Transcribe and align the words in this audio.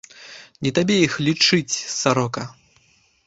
Не 0.67 0.71
табе 0.77 0.95
іх 1.07 1.13
лічыць, 1.27 1.75
сарока! 1.99 2.43